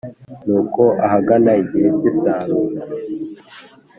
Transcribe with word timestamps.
Nuko 0.45 0.83
ahagana 1.05 1.51
igihe 1.63 1.89
cy’isarura, 1.97 2.81